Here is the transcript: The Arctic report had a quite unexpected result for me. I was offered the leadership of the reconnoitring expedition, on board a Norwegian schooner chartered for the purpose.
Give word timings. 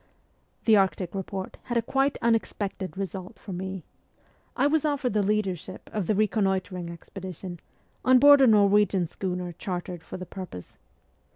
The 0.65 0.75
Arctic 0.77 1.13
report 1.13 1.57
had 1.65 1.77
a 1.77 1.83
quite 1.83 2.17
unexpected 2.23 2.97
result 2.97 3.37
for 3.37 3.53
me. 3.53 3.83
I 4.55 4.65
was 4.65 4.83
offered 4.83 5.13
the 5.13 5.21
leadership 5.21 5.91
of 5.93 6.07
the 6.07 6.15
reconnoitring 6.15 6.89
expedition, 6.89 7.59
on 8.03 8.17
board 8.17 8.41
a 8.41 8.47
Norwegian 8.47 9.05
schooner 9.05 9.51
chartered 9.51 10.01
for 10.01 10.17
the 10.17 10.25
purpose. 10.25 10.79